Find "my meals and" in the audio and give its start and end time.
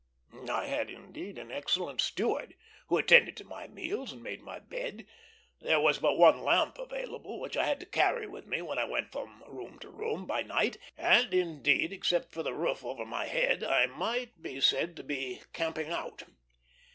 3.43-4.23